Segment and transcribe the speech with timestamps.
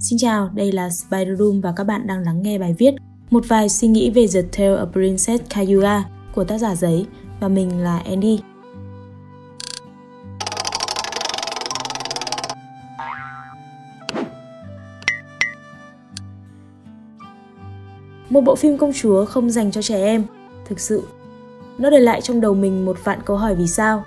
[0.00, 2.94] Xin chào, đây là Spider Room và các bạn đang lắng nghe bài viết
[3.30, 7.06] Một vài suy nghĩ về The Tale of Princess Kaguya của tác giả giấy
[7.40, 8.40] và mình là Andy.
[18.30, 20.24] Một bộ phim công chúa không dành cho trẻ em,
[20.68, 21.02] thực sự.
[21.78, 24.04] Nó để lại trong đầu mình một vạn câu hỏi vì sao.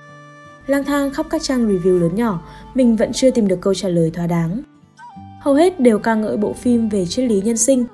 [0.67, 2.41] Lang thang khắp các trang review lớn nhỏ,
[2.73, 4.61] mình vẫn chưa tìm được câu trả lời thỏa đáng.
[5.45, 7.85] Hầu hết đều ca ngợi bộ phim về triết lý nhân sinh,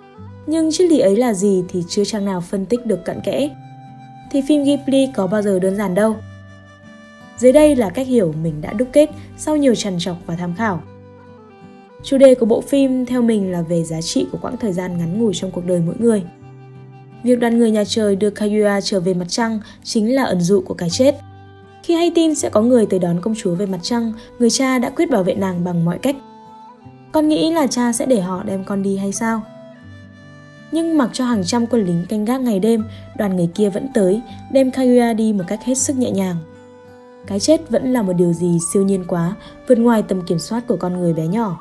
[0.48, 3.50] nhưng triết lý ấy là gì thì chưa trang nào phân tích được cặn kẽ.
[4.32, 6.16] Thì phim Ghibli có bao giờ đơn giản đâu.
[7.38, 10.54] Dưới đây là cách hiểu mình đã đúc kết sau nhiều trằn trọc và tham
[10.58, 10.82] khảo.
[12.04, 14.98] Chủ đề của bộ phim theo mình là về giá trị của quãng thời gian
[14.98, 16.24] ngắn ngủi trong cuộc đời mỗi người.
[17.24, 20.62] Việc đoàn người nhà trời đưa Kaguya trở về mặt trăng chính là ẩn dụ
[20.62, 21.16] của cái chết.
[21.84, 24.80] Khi hay tin sẽ có người tới đón công chúa về mặt trăng, người cha
[24.80, 26.16] đã quyết bảo vệ nàng bằng mọi cách.
[27.12, 29.42] Con nghĩ là cha sẽ để họ đem con đi hay sao?
[30.72, 32.84] Nhưng mặc cho hàng trăm quân lính canh gác ngày đêm,
[33.18, 36.36] đoàn người kia vẫn tới, đem Kaguya đi một cách hết sức nhẹ nhàng.
[37.28, 39.36] Cái chết vẫn là một điều gì siêu nhiên quá,
[39.68, 41.60] vượt ngoài tầm kiểm soát của con người bé nhỏ.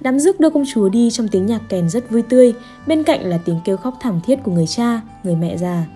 [0.00, 2.54] Đám rước đưa công chúa đi trong tiếng nhạc kèn rất vui tươi,
[2.86, 5.86] bên cạnh là tiếng kêu khóc thảm thiết của người cha, người mẹ già.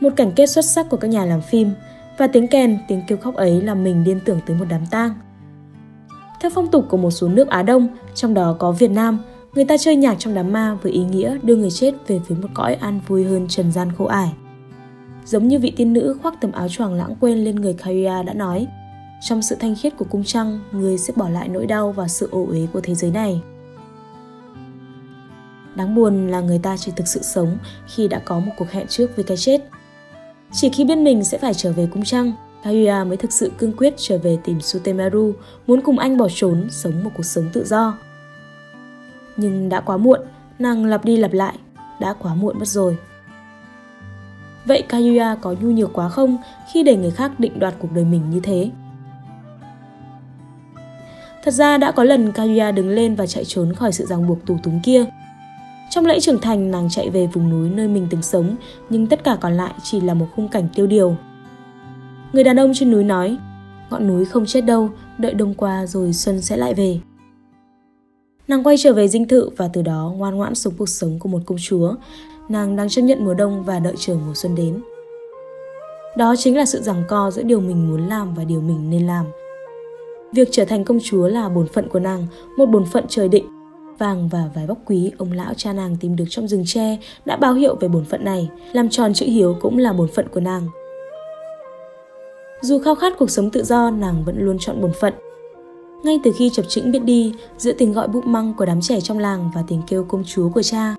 [0.00, 1.70] Một cảnh kết xuất sắc của các nhà làm phim,
[2.18, 5.14] và tiếng kèn, tiếng kêu khóc ấy làm mình liên tưởng tới một đám tang.
[6.40, 9.18] Theo phong tục của một số nước Á Đông, trong đó có Việt Nam,
[9.54, 12.38] người ta chơi nhạc trong đám ma với ý nghĩa đưa người chết về với
[12.38, 14.32] một cõi an vui hơn trần gian khô ải.
[15.24, 18.34] Giống như vị tiên nữ khoác tấm áo choàng lãng quên lên người Kaya đã
[18.34, 18.66] nói,
[19.20, 22.28] trong sự thanh khiết của cung trăng, người sẽ bỏ lại nỗi đau và sự
[22.30, 23.42] ổ uế của thế giới này.
[25.74, 28.86] Đáng buồn là người ta chỉ thực sự sống khi đã có một cuộc hẹn
[28.86, 29.60] trước với cái chết.
[30.52, 32.32] Chỉ khi biết mình sẽ phải trở về cung trăng,
[32.64, 35.32] Kaguya mới thực sự cương quyết trở về tìm Sutemaru,
[35.66, 37.98] muốn cùng anh bỏ trốn, sống một cuộc sống tự do.
[39.36, 40.20] Nhưng đã quá muộn,
[40.58, 41.54] nàng lặp đi lặp lại,
[42.00, 42.96] đã quá muộn mất rồi.
[44.64, 46.36] Vậy Kaguya có nhu nhược quá không
[46.72, 48.70] khi để người khác định đoạt cuộc đời mình như thế?
[51.44, 54.46] Thật ra đã có lần Kaguya đứng lên và chạy trốn khỏi sự ràng buộc
[54.46, 55.04] tù túng kia.
[55.90, 58.56] Trong lễ trưởng thành, nàng chạy về vùng núi nơi mình từng sống,
[58.90, 61.16] nhưng tất cả còn lại chỉ là một khung cảnh tiêu điều.
[62.32, 63.36] Người đàn ông trên núi nói,
[63.90, 66.98] ngọn núi không chết đâu, đợi đông qua rồi xuân sẽ lại về.
[68.48, 71.28] Nàng quay trở về dinh thự và từ đó ngoan ngoãn sống cuộc sống của
[71.28, 71.94] một công chúa.
[72.48, 74.80] Nàng đang chấp nhận mùa đông và đợi chờ mùa xuân đến.
[76.16, 79.06] Đó chính là sự giằng co giữa điều mình muốn làm và điều mình nên
[79.06, 79.26] làm.
[80.32, 82.26] Việc trở thành công chúa là bổn phận của nàng,
[82.56, 83.46] một bổn phận trời định.
[83.98, 87.36] Vàng và vài bóc quý ông lão cha nàng tìm được trong rừng tre đã
[87.36, 90.40] báo hiệu về bổn phận này, làm tròn chữ hiếu cũng là bổn phận của
[90.40, 90.62] nàng.
[92.60, 95.14] Dù khao khát cuộc sống tự do, nàng vẫn luôn chọn bổn phận.
[96.04, 99.00] Ngay từ khi chập chững biết đi, giữa tiếng gọi búp măng của đám trẻ
[99.00, 100.94] trong làng và tiếng kêu công chúa của cha,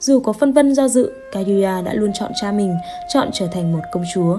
[0.00, 2.74] dù có phân vân do dự, Kaguya đã luôn chọn cha mình,
[3.08, 4.38] chọn trở thành một công chúa.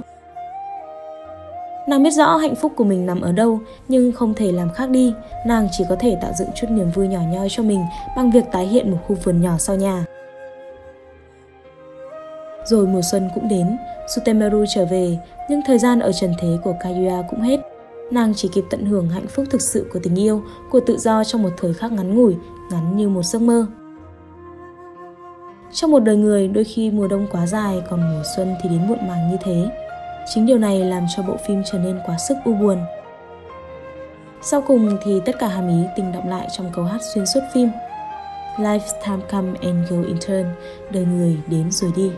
[1.87, 4.89] Nàng biết rõ hạnh phúc của mình nằm ở đâu, nhưng không thể làm khác
[4.89, 5.13] đi.
[5.45, 7.85] Nàng chỉ có thể tạo dựng chút niềm vui nhỏ nhoi cho mình
[8.15, 10.05] bằng việc tái hiện một khu vườn nhỏ sau nhà.
[12.65, 13.77] Rồi mùa xuân cũng đến,
[14.15, 15.17] Sutemaru trở về,
[15.49, 17.59] nhưng thời gian ở trần thế của Kaguya cũng hết.
[18.11, 21.23] Nàng chỉ kịp tận hưởng hạnh phúc thực sự của tình yêu, của tự do
[21.23, 22.35] trong một thời khắc ngắn ngủi,
[22.71, 23.65] ngắn như một giấc mơ.
[25.73, 28.87] Trong một đời người, đôi khi mùa đông quá dài, còn mùa xuân thì đến
[28.87, 29.65] muộn màng như thế.
[30.33, 32.77] Chính điều này làm cho bộ phim trở nên quá sức u buồn.
[34.41, 37.41] Sau cùng thì tất cả hàm ý tình động lại trong câu hát xuyên suốt
[37.53, 37.69] phim.
[38.57, 40.45] Life's time come and go in turn,
[40.91, 42.11] đời người đến rồi đi.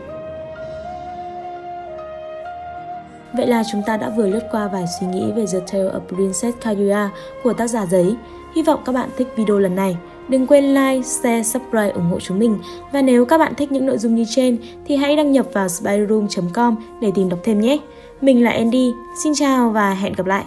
[3.36, 6.00] Vậy là chúng ta đã vừa lướt qua vài suy nghĩ về The Tale of
[6.08, 7.10] Princess Kaguya
[7.42, 8.16] của tác giả giấy.
[8.54, 9.96] Hy vọng các bạn thích video lần này.
[10.28, 12.58] Đừng quên like, share, subscribe ủng hộ chúng mình.
[12.92, 15.68] Và nếu các bạn thích những nội dung như trên thì hãy đăng nhập vào
[15.68, 17.78] spideroom.com để tìm đọc thêm nhé.
[18.20, 18.92] Mình là Andy,
[19.22, 20.44] xin chào và hẹn gặp lại.